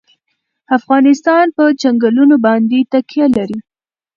[0.77, 3.57] افغانستان په چنګلونه باندې تکیه لري.